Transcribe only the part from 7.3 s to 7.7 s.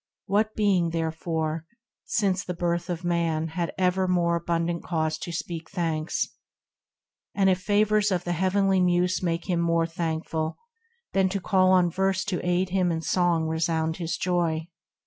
and if